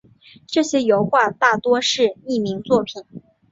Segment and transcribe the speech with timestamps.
[0.47, 3.03] 这些油画大多是匿名作品。